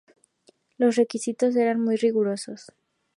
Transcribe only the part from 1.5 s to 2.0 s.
eran muy